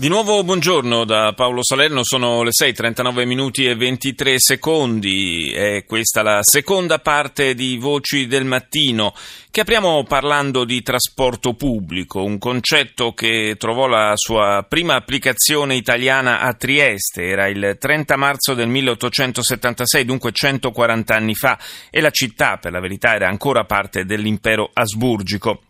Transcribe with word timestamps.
Di 0.00 0.08
nuovo 0.08 0.42
buongiorno 0.42 1.04
da 1.04 1.34
Paolo 1.34 1.62
Salerno, 1.62 2.02
sono 2.04 2.42
le 2.42 2.52
6:39 2.52 3.26
minuti 3.26 3.66
e 3.66 3.74
23 3.74 4.36
secondi. 4.38 5.52
È 5.52 5.84
questa 5.84 6.22
la 6.22 6.38
seconda 6.40 7.00
parte 7.00 7.54
di 7.54 7.76
Voci 7.76 8.26
del 8.26 8.46
Mattino 8.46 9.12
che 9.50 9.60
apriamo 9.60 10.04
parlando 10.04 10.64
di 10.64 10.80
trasporto 10.80 11.52
pubblico, 11.52 12.24
un 12.24 12.38
concetto 12.38 13.12
che 13.12 13.56
trovò 13.58 13.88
la 13.88 14.12
sua 14.14 14.64
prima 14.66 14.94
applicazione 14.94 15.74
italiana 15.74 16.40
a 16.40 16.54
Trieste, 16.54 17.24
era 17.24 17.46
il 17.48 17.76
30 17.78 18.16
marzo 18.16 18.54
del 18.54 18.68
1876, 18.68 20.06
dunque 20.06 20.32
140 20.32 21.14
anni 21.14 21.34
fa, 21.34 21.58
e 21.90 22.00
la 22.00 22.10
città, 22.10 22.56
per 22.56 22.72
la 22.72 22.80
verità, 22.80 23.14
era 23.14 23.28
ancora 23.28 23.64
parte 23.64 24.06
dell'impero 24.06 24.70
asburgico. 24.72 25.60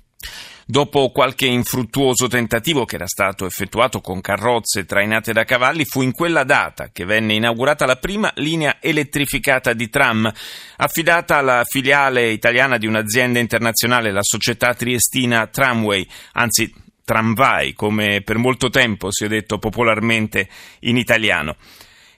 Dopo 0.70 1.10
qualche 1.10 1.46
infruttuoso 1.46 2.28
tentativo 2.28 2.84
che 2.84 2.94
era 2.94 3.08
stato 3.08 3.44
effettuato 3.44 4.00
con 4.00 4.20
carrozze 4.20 4.84
trainate 4.84 5.32
da 5.32 5.42
cavalli, 5.42 5.84
fu 5.84 6.00
in 6.00 6.12
quella 6.12 6.44
data 6.44 6.90
che 6.92 7.04
venne 7.04 7.34
inaugurata 7.34 7.86
la 7.86 7.96
prima 7.96 8.30
linea 8.36 8.76
elettrificata 8.78 9.72
di 9.72 9.88
tram, 9.88 10.32
affidata 10.76 11.38
alla 11.38 11.64
filiale 11.64 12.30
italiana 12.30 12.78
di 12.78 12.86
un'azienda 12.86 13.40
internazionale, 13.40 14.12
la 14.12 14.22
società 14.22 14.72
triestina 14.72 15.48
Tramway, 15.48 16.06
anzi 16.34 16.72
Tramvai, 17.04 17.72
come 17.72 18.22
per 18.22 18.36
molto 18.36 18.70
tempo 18.70 19.10
si 19.10 19.24
è 19.24 19.26
detto 19.26 19.58
popolarmente 19.58 20.48
in 20.82 20.96
italiano. 20.96 21.56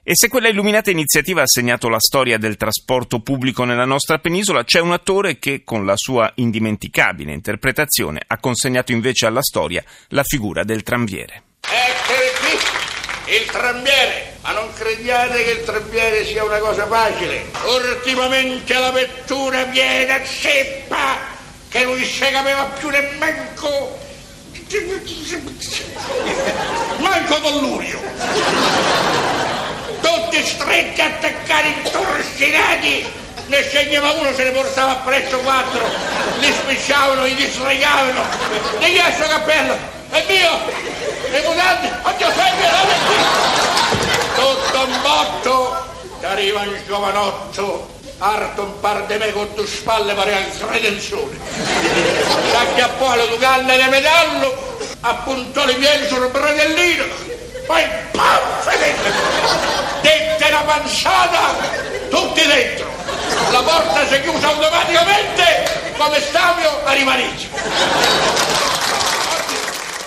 E 0.05 0.15
se 0.17 0.27
quella 0.27 0.49
illuminata 0.49 0.91
iniziativa 0.91 1.43
ha 1.43 1.47
segnato 1.47 1.89
la 1.89 2.01
storia 2.01 2.37
del 2.37 2.57
trasporto 2.57 3.21
pubblico 3.21 3.63
nella 3.63 3.85
nostra 3.85 4.19
penisola, 4.19 4.65
c'è 4.65 4.81
un 4.81 4.91
attore 4.91 5.39
che, 5.39 5.63
con 5.63 5.87
la 5.87 5.95
sua 5.95 6.29
indimenticabile 6.35 7.33
interpretazione, 7.33 8.21
ha 8.27 8.39
consegnato 8.39 8.91
invece 8.91 9.27
alla 9.27 9.43
storia 9.43 9.85
la 10.09 10.25
figura 10.25 10.65
del 10.65 10.83
tramviere. 10.83 11.43
Eccolo 11.61 12.19
qui, 12.41 13.35
il 13.37 13.45
tramviere! 13.47 14.39
Ma 14.43 14.51
non 14.55 14.73
crediate 14.75 15.45
che 15.45 15.51
il 15.53 15.63
tramviere 15.65 16.25
sia 16.25 16.43
una 16.43 16.59
cosa 16.59 16.85
facile. 16.89 17.45
Ultimamente 17.65 18.75
la 18.75 18.91
vettura 18.91 19.63
viene 19.67 20.15
a 20.15 20.25
zeppa, 20.25 21.19
che 21.69 21.85
non 21.85 21.97
si 22.03 22.19
capiva 22.19 22.65
più 22.77 22.89
nemmeno... 22.89 23.51
Manco 26.99 27.39
Dollurio! 27.39 28.01
Tutti 30.03 30.45
stretti 30.45 31.01
attaccati 31.01 31.69
intorcinati 31.83 33.21
ne 33.47 33.63
sceglieva 33.63 34.11
uno 34.13 34.35
se 34.35 34.45
ne 34.45 34.51
portava 34.51 34.97
presso 34.97 35.39
quattro. 35.39 35.89
Li 36.39 36.53
spicciavano, 36.53 37.25
li 37.25 37.35
disregavano 37.35 38.25
ne 38.79 38.91
ghiaccio 38.91 39.27
cappello 39.29 39.77
è 40.11 40.25
mio. 40.29 40.51
Le 41.31 41.43
mutanti 41.47 41.89
oddio 42.03 42.27
sempre 42.27 42.71
tutto 44.35 44.85
un 44.85 45.01
botto. 45.01 45.91
Arriva 46.23 46.61
un 46.61 46.81
giovanotto 46.87 47.89
arto 48.19 48.63
un 48.63 48.81
par 48.81 49.05
di 49.07 49.17
me 49.17 49.33
con 49.33 49.49
due 49.55 49.67
spalle 49.67 50.15
pare 50.15 50.37
al 50.37 50.57
credenzone 50.57 51.37
s'acchiappò 52.53 53.11
alle 53.11 53.27
due 53.27 53.39
canne 53.39 53.77
di 53.77 53.89
metallo 53.89 54.79
appuntò 55.01 55.65
le 55.65 55.75
piedi 55.75 56.07
sul 56.07 56.29
bradellino. 56.29 57.05
Poi 57.67 57.85
pam 58.13 58.41
panciata, 60.73 61.55
tutti 62.09 62.47
dentro. 62.47 62.87
La 63.51 63.63
porta 63.63 64.07
si 64.07 64.15
è 64.15 64.23
chiusa 64.23 64.49
automaticamente 64.49 65.93
come 65.99 66.19
stavio 66.21 66.85
a 66.85 66.93
rimanere. 66.93 67.51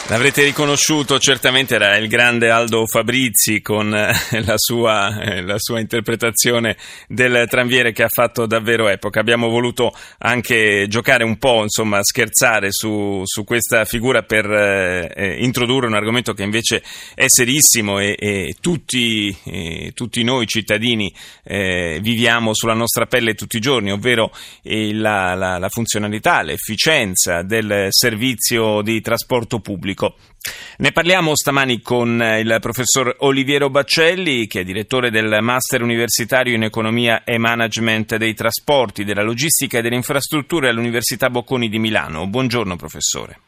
L'avrete 0.08 0.44
riconosciuto, 0.44 1.18
certamente 1.18 1.74
era 1.74 1.98
il 1.98 2.08
grande 2.08 2.52
Aldo 2.52 2.86
Fabrizi 2.86 3.60
con 3.64 3.92
eh, 3.92 4.14
la 4.46 4.54
sua, 4.56 5.20
eh, 5.20 5.42
la 5.42 5.58
sua, 5.58 5.80
interpretazione 5.80 6.78
del 7.08 7.48
tranviere 7.50 7.92
che 7.92 8.04
ha 8.04 8.08
fatto 8.08 8.46
davvero 8.46 8.88
epoca. 8.88 9.20
Abbiamo 9.20 9.50
voluto 9.50 9.92
anche 10.20 10.86
giocare 10.88 11.24
un 11.24 11.38
po', 11.38 11.64
insomma, 11.64 12.04
scherzare 12.04 12.68
su, 12.70 13.24
su 13.26 13.44
questa 13.44 13.84
figura 13.86 14.22
per 14.22 14.46
eh, 14.46 15.12
eh 15.16 15.44
introdurre 15.44 15.88
un 15.88 15.96
argomento 15.96 16.34
che 16.34 16.44
invece 16.44 16.84
è 17.16 17.26
serissimo 17.26 17.98
e, 17.98 18.16
e 18.16 18.56
tutti, 18.62 19.36
eh, 19.46 19.92
tutti, 19.96 20.24
noi 20.24 20.46
cittadini 20.46 21.12
eh, 21.44 21.98
viviamo 22.00 22.54
sulla 22.54 22.76
nostra 22.76 23.08
pelle 23.08 23.34
tutti 23.34 23.58
i 23.58 23.60
giorni, 23.60 23.92
ovvero 23.92 24.32
la, 24.62 25.34
la, 25.34 25.58
la 25.58 25.70
funzionalità, 25.70 26.44
l'efficienza 26.44 27.42
del 27.42 27.88
servizio 27.90 28.84
di 28.84 29.02
trasporto 29.02 29.60
pubblico 29.60 29.94
pubblico. 29.96 30.16
Ne 30.78 30.92
parliamo 30.92 31.36
stamani 31.36 31.82
con 31.82 32.22
eh, 32.22 32.42
il 32.42 32.58
professor 32.60 33.16
Oliviero 33.20 33.70
Baccelli, 33.70 34.46
che 34.46 34.60
è 34.60 34.64
direttore 34.64 35.10
del 35.10 35.40
Master 35.42 35.82
Universitario 35.82 36.54
in 36.54 36.64
Economia 36.64 37.24
e 37.24 37.40
Management 37.40 38.18
dei 38.18 38.36
Trasporti, 38.36 39.06
della 39.06 39.24
Logistica 39.24 39.80
e 39.80 39.82
delle 39.82 39.96
Infrastrutture 39.96 40.70
all'Università 40.70 41.30
Bocconi 41.30 41.70
di 41.70 41.80
Milano. 41.80 42.28
Buongiorno 42.28 42.76
professore. 42.76 43.40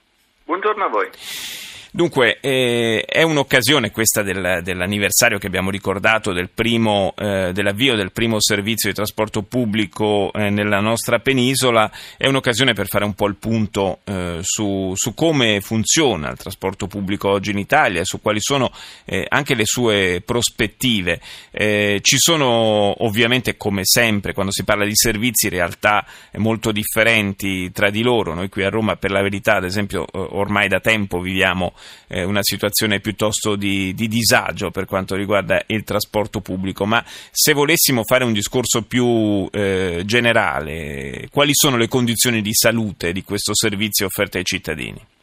Buongiorno 0.45 0.85
a 0.85 0.87
voi. 0.87 1.66
Dunque, 1.91 2.39
eh, 2.41 3.03
è 3.05 3.21
un'occasione 3.21 3.91
questa 3.91 4.21
del, 4.21 4.59
dell'anniversario 4.61 5.37
che 5.37 5.47
abbiamo 5.47 5.69
ricordato 5.69 6.33
del 6.33 6.49
primo, 6.49 7.13
eh, 7.17 7.51
dell'avvio 7.53 7.95
del 7.95 8.11
primo 8.11 8.37
servizio 8.39 8.89
di 8.89 8.95
trasporto 8.95 9.43
pubblico 9.43 10.31
eh, 10.33 10.49
nella 10.49 10.79
nostra 10.79 11.19
penisola, 11.19 11.89
è 12.17 12.27
un'occasione 12.27 12.73
per 12.73 12.87
fare 12.87 13.05
un 13.05 13.13
po' 13.13 13.27
il 13.27 13.35
punto 13.35 13.99
eh, 14.03 14.39
su, 14.41 14.91
su, 14.95 15.13
come 15.13 15.61
funziona 15.61 16.29
il 16.29 16.37
trasporto 16.37 16.87
pubblico 16.87 17.29
oggi 17.29 17.51
in 17.51 17.57
Italia 17.57 18.03
su 18.03 18.21
quali 18.21 18.39
sono 18.41 18.69
eh, 19.05 19.25
anche 19.27 19.55
le 19.55 19.65
sue 19.65 20.21
prospettive. 20.25 21.21
Eh, 21.51 21.99
ci 22.01 22.17
sono 22.17 23.03
ovviamente, 23.05 23.55
come 23.55 23.81
sempre, 23.83 24.33
quando 24.33 24.51
si 24.51 24.65
parla 24.65 24.85
di 24.85 24.95
servizi, 24.95 25.47
realtà 25.47 26.05
molto 26.33 26.71
differenti 26.71 27.71
tra 27.71 27.89
di 27.89 28.03
loro. 28.03 28.33
Noi 28.33 28.49
qui 28.49 28.63
a 28.63 28.69
Roma, 28.69 28.97
per 28.97 29.11
la 29.11 29.21
verità, 29.21 29.55
ad 29.55 29.63
esempio, 29.63 30.05
ormai 30.11 30.67
da 30.67 30.79
tempo 30.79 31.21
viviamo 31.21 31.73
eh, 32.07 32.23
una 32.23 32.43
situazione 32.43 32.99
piuttosto 32.99 33.55
di, 33.55 33.93
di, 33.93 34.07
disagio 34.07 34.71
per 34.71 34.85
quanto 34.85 35.15
riguarda 35.15 35.63
il 35.67 35.83
trasporto 35.83 36.41
pubblico, 36.41 36.85
ma 36.85 37.03
se 37.05 37.53
volessimo 37.53 38.03
fare 38.03 38.23
un 38.23 38.33
discorso 38.33 38.83
più 38.83 39.47
eh, 39.51 40.01
generale, 40.05 41.27
quali 41.31 41.51
sono 41.53 41.77
le 41.77 41.87
condizioni 41.87 42.41
di 42.41 42.53
salute 42.53 43.11
di 43.11 43.23
questo 43.23 43.53
servizio 43.55 44.05
offerto 44.05 44.37
ai 44.37 44.43
cittadini? 44.43 45.15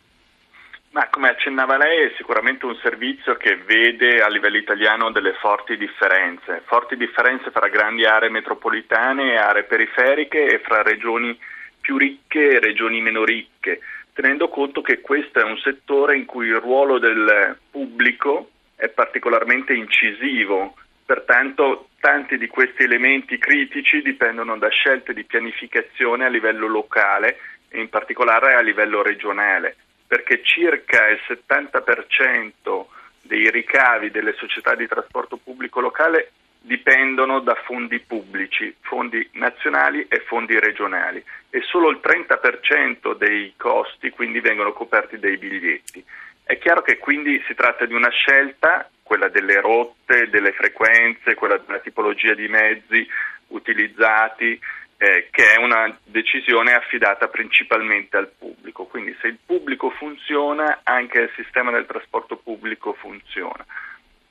Ma 0.94 1.08
come 1.08 1.28
accennava 1.28 1.76
lei, 1.76 2.06
è 2.06 2.12
sicuramente 2.16 2.66
un 2.66 2.78
servizio 2.80 3.36
che 3.36 3.56
vede 3.56 4.22
a 4.22 4.28
livello 4.28 4.58
italiano 4.58 5.10
delle 5.10 5.32
forti 5.40 5.76
differenze, 5.76 6.62
forti 6.66 6.96
differenze 6.96 7.50
fra 7.50 7.66
grandi 7.66 8.04
aree 8.04 8.30
metropolitane 8.30 9.32
e 9.32 9.36
aree 9.36 9.64
periferiche 9.64 10.46
e 10.46 10.60
fra 10.60 10.82
regioni 10.82 11.36
più 11.84 11.98
ricche 11.98 12.52
e 12.52 12.60
regioni 12.60 13.02
meno 13.02 13.24
ricche 13.24 13.80
tenendo 14.14 14.48
conto 14.48 14.80
che 14.80 15.00
questo 15.00 15.40
è 15.40 15.42
un 15.42 15.58
settore 15.58 16.16
in 16.16 16.24
cui 16.24 16.46
il 16.46 16.60
ruolo 16.60 16.98
del 16.98 17.58
pubblico 17.70 18.50
è 18.76 18.88
particolarmente 18.88 19.74
incisivo, 19.74 20.76
pertanto 21.04 21.88
tanti 21.98 22.38
di 22.38 22.46
questi 22.46 22.84
elementi 22.84 23.38
critici 23.38 24.02
dipendono 24.02 24.56
da 24.56 24.68
scelte 24.68 25.12
di 25.12 25.24
pianificazione 25.24 26.24
a 26.24 26.28
livello 26.28 26.68
locale 26.68 27.38
e 27.68 27.80
in 27.80 27.88
particolare 27.88 28.54
a 28.54 28.60
livello 28.60 29.02
regionale, 29.02 29.76
perché 30.06 30.42
circa 30.44 31.08
il 31.08 31.18
70% 31.26 32.84
dei 33.20 33.50
ricavi 33.50 34.10
delle 34.10 34.34
società 34.34 34.76
di 34.76 34.86
trasporto 34.86 35.38
pubblico 35.42 35.80
locale 35.80 36.30
dipendono 36.64 37.40
da 37.40 37.54
fondi 37.66 38.00
pubblici, 38.00 38.74
fondi 38.80 39.28
nazionali 39.32 40.06
e 40.08 40.20
fondi 40.20 40.58
regionali 40.58 41.22
e 41.50 41.60
solo 41.62 41.90
il 41.90 42.00
30% 42.02 43.14
dei 43.16 43.52
costi 43.56 44.08
quindi 44.10 44.40
vengono 44.40 44.72
coperti 44.72 45.18
dai 45.18 45.36
biglietti. 45.36 46.02
È 46.42 46.58
chiaro 46.58 46.80
che 46.80 46.98
quindi 46.98 47.42
si 47.46 47.54
tratta 47.54 47.84
di 47.84 47.94
una 47.94 48.08
scelta, 48.08 48.88
quella 49.02 49.28
delle 49.28 49.60
rotte, 49.60 50.28
delle 50.30 50.52
frequenze, 50.52 51.34
quella 51.34 51.58
della 51.58 51.80
tipologia 51.80 52.34
di 52.34 52.48
mezzi 52.48 53.06
utilizzati, 53.48 54.58
eh, 54.96 55.28
che 55.30 55.52
è 55.52 55.58
una 55.58 55.94
decisione 56.02 56.72
affidata 56.72 57.28
principalmente 57.28 58.16
al 58.16 58.30
pubblico. 58.38 58.84
Quindi 58.86 59.14
se 59.20 59.28
il 59.28 59.38
pubblico 59.44 59.90
funziona, 59.90 60.80
anche 60.82 61.18
il 61.18 61.30
sistema 61.36 61.70
del 61.70 61.86
trasporto 61.86 62.36
pubblico 62.36 62.94
funziona. 62.94 63.64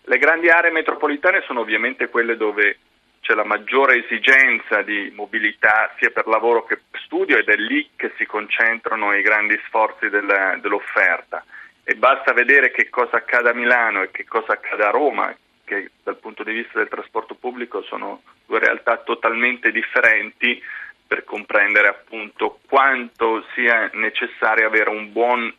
Le 0.05 0.17
grandi 0.17 0.49
aree 0.49 0.71
metropolitane 0.71 1.43
sono 1.45 1.61
ovviamente 1.61 2.09
quelle 2.09 2.35
dove 2.35 2.77
c'è 3.21 3.33
la 3.35 3.45
maggiore 3.45 4.03
esigenza 4.03 4.81
di 4.81 5.11
mobilità 5.15 5.93
sia 5.97 6.09
per 6.09 6.27
lavoro 6.27 6.65
che 6.65 6.77
per 6.89 6.99
studio 7.05 7.37
ed 7.37 7.47
è 7.47 7.55
lì 7.55 7.89
che 7.95 8.11
si 8.17 8.25
concentrano 8.25 9.15
i 9.15 9.21
grandi 9.21 9.57
sforzi 9.65 10.09
della, 10.09 10.57
dell'offerta. 10.59 11.43
e 11.85 11.95
basta 11.95 12.33
vedere 12.33 12.71
che 12.71 12.89
cosa 12.89 13.17
accade 13.17 13.49
a 13.49 13.53
Milano 13.53 14.03
e 14.03 14.11
che 14.11 14.25
cosa 14.25 14.53
accade 14.53 14.83
a 14.83 14.89
Roma, 14.89 15.33
che 15.63 15.91
dal 16.03 16.17
punto 16.17 16.43
di 16.43 16.51
vista 16.51 16.79
del 16.79 16.89
trasporto 16.89 17.35
pubblico 17.35 17.81
sono 17.83 18.23
due 18.45 18.59
realtà 18.59 18.97
totalmente 18.97 19.71
differenti 19.71 20.61
per 21.07 21.23
comprendere 21.23 21.87
appunto 21.87 22.59
quanto 22.67 23.45
sia 23.53 23.89
necessario 23.93 24.67
avere 24.67 24.89
un 24.89 25.11
buon 25.11 25.53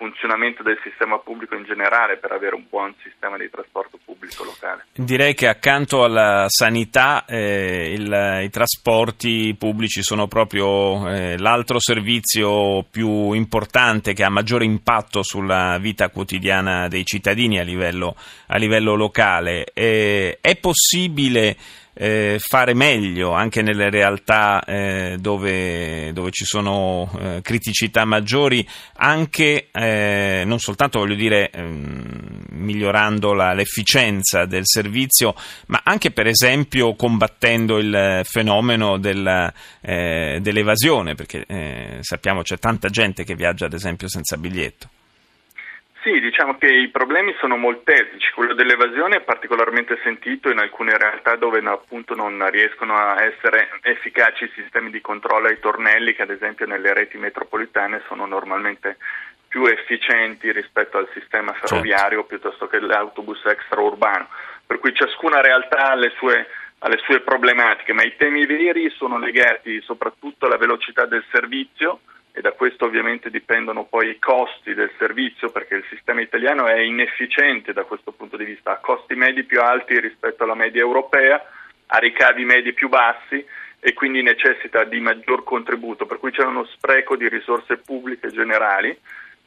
funzionamento 0.00 0.62
del 0.62 0.80
sistema 0.82 1.18
pubblico 1.18 1.54
in 1.54 1.64
generale 1.64 2.16
per 2.16 2.32
avere 2.32 2.54
un 2.54 2.64
buon 2.70 2.94
sistema 3.02 3.36
di 3.36 3.50
trasporto 3.50 3.98
pubblico 4.02 4.44
locale. 4.44 4.86
Direi 4.94 5.34
che 5.34 5.46
accanto 5.46 6.04
alla 6.04 6.46
sanità 6.48 7.26
eh, 7.26 7.92
il, 7.92 8.40
i 8.44 8.48
trasporti 8.48 9.54
pubblici 9.58 10.02
sono 10.02 10.26
proprio 10.26 11.06
eh, 11.06 11.36
l'altro 11.36 11.78
servizio 11.78 12.82
più 12.90 13.32
importante 13.32 14.14
che 14.14 14.24
ha 14.24 14.30
maggiore 14.30 14.64
impatto 14.64 15.22
sulla 15.22 15.76
vita 15.78 16.08
quotidiana 16.08 16.88
dei 16.88 17.04
cittadini 17.04 17.58
a 17.58 17.62
livello, 17.62 18.16
a 18.46 18.56
livello 18.56 18.94
locale. 18.94 19.66
Eh, 19.74 20.38
è 20.40 20.56
possibile 20.56 21.56
eh, 21.94 22.38
fare 22.40 22.74
meglio 22.74 23.32
anche 23.32 23.62
nelle 23.62 23.90
realtà 23.90 24.62
eh, 24.64 25.16
dove, 25.18 26.12
dove, 26.12 26.30
ci 26.30 26.44
sono 26.44 27.10
eh, 27.18 27.40
criticità 27.42 28.04
maggiori, 28.04 28.66
anche 28.96 29.68
eh, 29.72 30.42
non 30.46 30.58
soltanto 30.58 31.00
voglio 31.00 31.14
dire 31.14 31.50
ehm, 31.50 32.44
migliorando 32.50 33.32
la, 33.32 33.52
l'efficienza 33.52 34.44
del 34.46 34.62
servizio, 34.64 35.34
ma 35.66 35.80
anche 35.84 36.10
per 36.10 36.26
esempio 36.26 36.94
combattendo 36.94 37.78
il 37.78 38.22
fenomeno 38.24 38.98
del, 38.98 39.52
eh, 39.80 40.38
dell'evasione, 40.40 41.14
perché 41.14 41.44
eh, 41.46 41.98
sappiamo 42.00 42.42
c'è 42.42 42.58
tanta 42.58 42.88
gente 42.88 43.24
che 43.24 43.34
viaggia 43.34 43.66
ad 43.66 43.72
esempio 43.72 44.08
senza 44.08 44.36
biglietto. 44.36 44.88
Sì, 46.02 46.18
diciamo 46.18 46.56
che 46.56 46.66
i 46.66 46.88
problemi 46.88 47.34
sono 47.38 47.58
molteplici, 47.58 48.32
quello 48.32 48.54
dell'evasione 48.54 49.16
è 49.16 49.20
particolarmente 49.20 49.98
sentito 50.02 50.50
in 50.50 50.58
alcune 50.58 50.96
realtà 50.96 51.36
dove 51.36 51.60
appunto 51.66 52.14
non 52.14 52.48
riescono 52.50 52.96
a 52.96 53.22
essere 53.22 53.68
efficaci 53.82 54.44
i 54.44 54.52
sistemi 54.54 54.90
di 54.90 55.02
controllo 55.02 55.48
ai 55.48 55.60
tornelli 55.60 56.14
che 56.14 56.22
ad 56.22 56.30
esempio 56.30 56.64
nelle 56.64 56.94
reti 56.94 57.18
metropolitane 57.18 58.00
sono 58.08 58.24
normalmente 58.24 58.96
più 59.46 59.66
efficienti 59.66 60.50
rispetto 60.52 60.96
al 60.96 61.08
sistema 61.12 61.52
certo. 61.52 61.66
ferroviario 61.66 62.20
certo. 62.20 62.26
piuttosto 62.26 62.66
che 62.66 62.80
l'autobus 62.80 63.44
extraurbano, 63.44 64.28
per 64.64 64.78
cui 64.78 64.94
ciascuna 64.94 65.42
realtà 65.42 65.90
ha 65.90 65.94
le 65.94 66.12
sue 66.16 66.46
alle 66.82 66.98
sue 67.04 67.20
problematiche, 67.20 67.92
ma 67.92 68.02
i 68.02 68.16
temi 68.16 68.46
veri 68.46 68.88
sono 68.96 69.18
legati 69.18 69.82
soprattutto 69.82 70.46
alla 70.46 70.56
velocità 70.56 71.04
del 71.04 71.22
servizio, 71.30 72.00
e 72.32 72.40
da 72.40 72.52
questo 72.52 72.84
ovviamente 72.84 73.30
dipendono 73.30 73.84
poi 73.84 74.10
i 74.10 74.18
costi 74.18 74.74
del 74.74 74.90
servizio 74.98 75.50
perché 75.50 75.74
il 75.74 75.84
sistema 75.88 76.20
italiano 76.20 76.66
è 76.66 76.78
inefficiente 76.78 77.72
da 77.72 77.84
questo 77.84 78.12
punto 78.12 78.36
di 78.36 78.44
vista, 78.44 78.72
ha 78.72 78.76
costi 78.76 79.14
medi 79.14 79.42
più 79.42 79.60
alti 79.60 79.98
rispetto 79.98 80.44
alla 80.44 80.54
media 80.54 80.80
europea, 80.80 81.44
ha 81.86 81.98
ricavi 81.98 82.44
medi 82.44 82.72
più 82.72 82.88
bassi 82.88 83.44
e 83.80 83.94
quindi 83.94 84.22
necessita 84.22 84.84
di 84.84 85.00
maggior 85.00 85.42
contributo, 85.42 86.06
per 86.06 86.18
cui 86.18 86.30
c'è 86.30 86.44
uno 86.44 86.64
spreco 86.64 87.16
di 87.16 87.28
risorse 87.28 87.78
pubbliche 87.78 88.28
generali. 88.28 88.96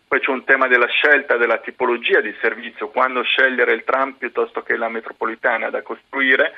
Poi 0.07 0.19
c'è 0.19 0.29
un 0.29 0.43
tema 0.43 0.67
della 0.67 0.87
scelta 0.87 1.37
della 1.37 1.59
tipologia 1.59 2.19
di 2.19 2.35
servizio, 2.41 2.89
quando 2.89 3.23
scegliere 3.23 3.73
il 3.73 3.83
tram 3.83 4.13
piuttosto 4.13 4.61
che 4.61 4.75
la 4.75 4.89
metropolitana 4.89 5.69
da 5.69 5.81
costruire 5.81 6.53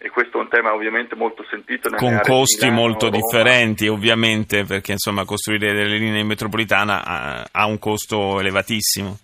e 0.00 0.10
questo 0.10 0.38
è 0.38 0.40
un 0.40 0.48
tema 0.48 0.72
ovviamente 0.72 1.16
molto 1.16 1.44
sentito 1.50 1.90
con 1.90 2.20
costi 2.22 2.66
Milano, 2.66 2.80
molto 2.80 3.06
Roma. 3.06 3.16
differenti 3.18 3.88
ovviamente 3.88 4.64
perché 4.64 4.92
insomma 4.92 5.24
costruire 5.24 5.72
delle 5.72 5.98
linee 5.98 6.22
metropolitane 6.22 6.92
ha, 6.92 7.44
ha, 7.50 7.66
un 7.66 7.80
costo 7.80 8.38
elevatissimo 8.38 9.18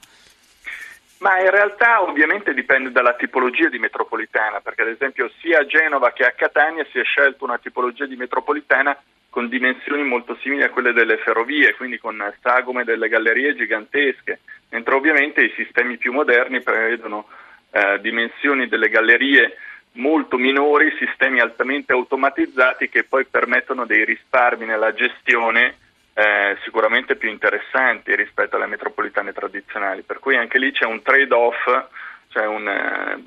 ma 1.19 1.41
in 1.41 1.51
realtà 1.51 2.03
ovviamente 2.03 2.53
dipende 2.53 2.91
dalla 2.91 3.15
tipologia 3.15 3.69
di 3.69 3.79
metropolitana 3.79 4.61
perché 4.61 4.83
ad 4.83 4.89
esempio 4.89 5.31
sia 5.41 5.61
a 5.61 5.67
Genova 5.67 6.13
che 6.13 6.25
a 6.25 6.33
Catania 6.33 6.85
si 6.91 6.99
è 6.99 7.05
scelta 7.05 7.45
una 7.45 7.59
tipologia 7.59 8.07
di 8.07 8.17
metropolitana 8.17 9.01
con 9.31 9.49
dimensioni 9.49 10.03
molto 10.03 10.37
simili 10.43 10.65
a 10.65 10.71
quelle 10.71 10.93
delle 10.93 11.19
ferrovie 11.19 11.75
quindi 11.77 11.99
con 11.99 12.21
sagome 12.43 12.83
delle 12.83 13.09
gallerie 13.09 13.55
gigantesche 13.55 14.41
mentre 14.71 14.95
ovviamente 14.95 15.41
i 15.41 15.53
sistemi 15.55 15.99
più 15.99 16.13
moderni 16.13 16.63
prevedono 16.63 17.29
eh, 17.71 18.01
dimensioni 18.01 18.67
delle 18.67 18.89
gallerie 18.89 19.57
molto 19.95 20.37
minori, 20.39 20.95
sistemi 20.99 21.41
altamente 21.41 21.93
automatizzati 21.93 22.89
che 22.89 23.05
poi 23.05 23.25
permettono 23.27 23.85
dei 23.85 24.05
risparmi 24.05 24.65
nella 24.65 24.93
gestione 24.95 25.77
eh, 26.15 26.57
sicuramente 26.63 27.17
più 27.17 27.29
interessanti 27.29 28.15
rispetto 28.15 28.57
alle 28.57 28.67
metropolitane 28.67 29.33
tradizionali. 29.33 30.03
Per 30.03 30.19
cui 30.21 30.37
anche 30.37 30.59
lì 30.59 30.73
c'è 30.73 30.85
un 30.85 31.03
trade-off, 31.03 31.87
c'è 32.31 32.47
una 32.47 33.15
eh, 33.15 33.23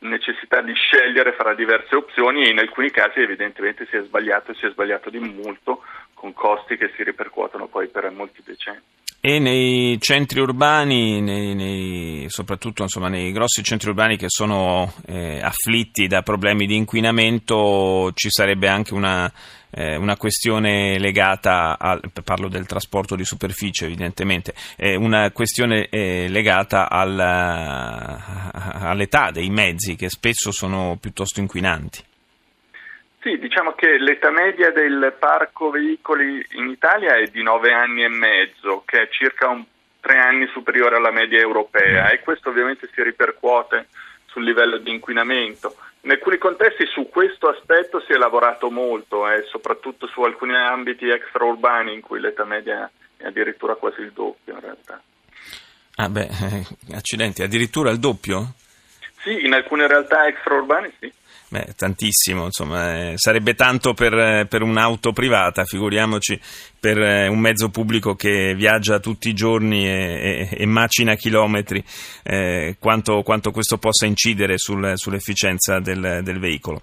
necessità 0.00 0.60
di 0.62 0.72
scegliere 0.74 1.32
fra 1.32 1.54
diverse 1.54 1.94
opzioni 1.94 2.44
e 2.44 2.50
in 2.50 2.58
alcuni 2.58 2.90
casi 2.90 3.20
evidentemente 3.20 3.86
si 3.86 3.96
è 3.96 4.02
sbagliato 4.02 4.52
e 4.52 4.54
si 4.54 4.66
è 4.66 4.70
sbagliato 4.70 5.10
di 5.10 5.18
molto 5.18 5.82
con 6.14 6.32
costi 6.32 6.76
che 6.76 6.92
si 6.96 7.02
ripercuotono 7.02 7.66
poi 7.66 7.88
per 7.88 8.10
molti 8.10 8.42
decenni. 8.44 8.82
E 9.22 9.38
nei 9.38 9.98
centri 10.00 10.40
urbani, 10.40 11.20
nei, 11.20 11.54
nei, 11.54 12.24
soprattutto 12.30 12.84
insomma, 12.84 13.08
nei 13.08 13.32
grossi 13.32 13.62
centri 13.62 13.90
urbani 13.90 14.16
che 14.16 14.28
sono 14.28 14.94
eh, 15.06 15.40
afflitti 15.42 16.06
da 16.06 16.22
problemi 16.22 16.66
di 16.66 16.74
inquinamento, 16.74 18.12
ci 18.14 18.30
sarebbe 18.30 18.68
anche 18.68 18.94
una, 18.94 19.30
eh, 19.72 19.96
una 19.96 20.16
questione 20.16 20.98
legata, 20.98 21.78
al, 21.78 22.00
parlo 22.24 22.48
del 22.48 22.64
trasporto 22.64 23.14
di 23.14 23.26
superficie 23.26 23.84
evidentemente, 23.84 24.54
eh, 24.76 24.94
una 24.94 25.30
questione 25.32 25.88
eh, 25.90 26.26
legata 26.28 26.88
al, 26.88 27.20
all'età 27.20 29.30
dei 29.30 29.50
mezzi 29.50 29.96
che 29.96 30.08
spesso 30.08 30.50
sono 30.50 30.96
piuttosto 30.98 31.40
inquinanti. 31.40 32.08
Sì, 33.20 33.38
diciamo 33.38 33.72
che 33.72 33.98
l'età 33.98 34.30
media 34.30 34.70
del 34.70 35.14
parco 35.18 35.70
veicoli 35.70 36.44
in 36.52 36.68
Italia 36.68 37.16
è 37.16 37.26
di 37.26 37.42
9 37.42 37.72
anni 37.72 38.02
e 38.02 38.08
mezzo, 38.08 38.82
che 38.86 39.02
è 39.02 39.08
circa 39.10 39.48
un, 39.48 39.64
3 40.00 40.18
anni 40.18 40.46
superiore 40.48 40.96
alla 40.96 41.10
media 41.10 41.38
europea 41.38 42.08
e 42.10 42.20
questo 42.20 42.48
ovviamente 42.48 42.88
si 42.92 43.02
ripercuote 43.02 43.88
sul 44.26 44.44
livello 44.44 44.78
di 44.78 44.90
inquinamento. 44.90 45.76
In 46.02 46.10
alcuni 46.10 46.38
contesti 46.38 46.86
su 46.86 47.08
questo 47.10 47.48
aspetto 47.48 48.00
si 48.00 48.12
è 48.12 48.16
lavorato 48.16 48.70
molto, 48.70 49.28
eh, 49.28 49.44
soprattutto 49.50 50.06
su 50.06 50.22
alcuni 50.22 50.56
ambiti 50.56 51.08
extraurbani 51.08 51.92
in 51.92 52.00
cui 52.00 52.20
l'età 52.20 52.44
media 52.44 52.90
è 53.18 53.26
addirittura 53.26 53.74
quasi 53.74 54.00
il 54.00 54.12
doppio 54.12 54.54
in 54.54 54.60
realtà. 54.60 55.00
Ah 55.96 56.08
beh, 56.08 56.28
eh, 56.28 56.66
accidenti, 56.96 57.42
addirittura 57.42 57.90
il 57.90 57.98
doppio? 57.98 58.54
Sì, 59.18 59.44
in 59.44 59.52
alcune 59.52 59.86
realtà 59.86 60.26
extraurbane 60.26 60.92
sì. 60.98 61.12
Beh, 61.52 61.74
tantissimo, 61.74 62.44
insomma, 62.44 63.10
eh, 63.10 63.12
sarebbe 63.16 63.54
tanto 63.54 63.92
per, 63.92 64.46
per, 64.46 64.62
un'auto 64.62 65.10
privata, 65.10 65.64
figuriamoci 65.64 66.40
per 66.78 66.96
eh, 66.96 67.26
un 67.26 67.40
mezzo 67.40 67.70
pubblico 67.70 68.14
che 68.14 68.54
viaggia 68.54 69.00
tutti 69.00 69.28
i 69.28 69.34
giorni 69.34 69.84
e, 69.84 70.48
e, 70.48 70.48
e 70.52 70.66
macina 70.66 71.16
chilometri, 71.16 71.82
eh, 72.22 72.76
quanto, 72.78 73.22
quanto, 73.22 73.50
questo 73.50 73.78
possa 73.78 74.06
incidere 74.06 74.58
sul, 74.58 74.92
sull'efficienza 74.94 75.80
del, 75.80 76.20
del 76.22 76.38
veicolo. 76.38 76.82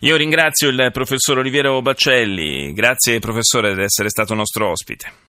Io 0.00 0.16
ringrazio 0.16 0.70
il 0.70 0.88
professor 0.90 1.36
Oliviero 1.36 1.82
Baccelli, 1.82 2.72
grazie 2.72 3.18
professore 3.18 3.74
di 3.74 3.82
essere 3.82 4.08
stato 4.08 4.32
nostro 4.32 4.70
ospite. 4.70 5.12